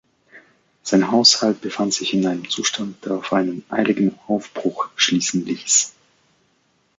Sein 0.81 1.11
Haushalt 1.11 1.61
befand 1.61 1.93
sich 1.93 2.15
in 2.15 2.25
einem 2.25 2.49
Zustand, 2.49 3.05
der 3.05 3.17
auf 3.17 3.31
einen 3.33 3.63
eiligen 3.69 4.17
Aufbruch 4.25 4.89
schließen 4.95 5.45
ließ. 5.45 5.93